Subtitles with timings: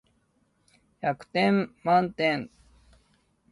[0.99, 2.49] 百点満点